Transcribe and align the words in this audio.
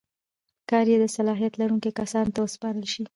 کار 0.69 0.85
یې 0.91 0.97
د 1.01 1.05
صلاحیت 1.17 1.53
لرونکو 1.61 1.89
کسانو 1.99 2.33
ته 2.35 2.39
وسپارل 2.41 2.85
شي. 2.93 3.03